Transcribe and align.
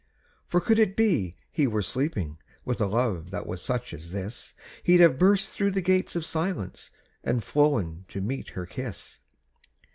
"For 0.47 0.59
could 0.59 0.79
it 0.79 0.95
be 0.95 1.35
he 1.51 1.67
were 1.67 1.83
sleeping. 1.83 2.39
With 2.65 2.81
a 2.81 2.87
love 2.87 3.29
that 3.29 3.45
was 3.45 3.61
such 3.61 3.93
as 3.93 4.09
this 4.09 4.55
He'd 4.81 4.99
have 4.99 5.19
burst 5.19 5.51
through 5.51 5.69
the 5.69 5.81
gates 5.83 6.15
of 6.15 6.25
silence, 6.25 6.89
And 7.23 7.43
flown 7.43 8.05
to 8.07 8.19
meet 8.19 8.49
her 8.57 8.65
kiss." 8.65 9.19